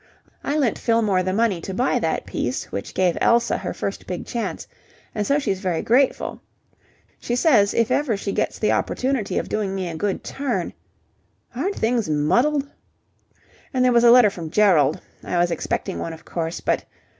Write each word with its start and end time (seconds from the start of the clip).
I 0.43 0.57
lent 0.57 0.79
Fillmore 0.79 1.21
the 1.21 1.31
money 1.31 1.61
to 1.61 1.75
buy 1.75 1.99
that 1.99 2.25
piece, 2.25 2.71
which 2.71 2.95
gave 2.95 3.19
Elsa 3.21 3.55
her 3.59 3.71
first 3.71 4.07
big 4.07 4.25
chance, 4.25 4.67
and 5.13 5.27
so 5.27 5.37
she's 5.37 5.59
very 5.59 5.83
grateful. 5.83 6.41
She 7.19 7.35
says, 7.35 7.75
if 7.75 7.91
ever 7.91 8.17
she 8.17 8.31
gets 8.31 8.57
the 8.57 8.71
opportunity 8.71 9.37
of 9.37 9.47
doing 9.47 9.75
me 9.75 9.87
a 9.87 9.95
good 9.95 10.23
turn... 10.23 10.73
Aren't 11.55 11.75
things 11.75 12.09
muddled? 12.09 12.67
"And 13.75 13.85
there 13.85 13.93
was 13.93 14.03
a 14.03 14.09
letter 14.09 14.31
from 14.31 14.49
Gerald. 14.49 14.99
I 15.23 15.37
was 15.37 15.51
expecting 15.51 15.99
one, 15.99 16.13
of 16.13 16.25
course, 16.25 16.61
but... 16.61 16.83